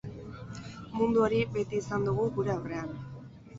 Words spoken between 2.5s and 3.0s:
aurrean.